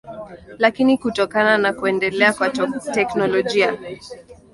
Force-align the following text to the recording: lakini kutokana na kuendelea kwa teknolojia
lakini 0.57 0.97
kutokana 0.97 1.57
na 1.57 1.73
kuendelea 1.73 2.33
kwa 2.33 2.49
teknolojia 2.93 3.77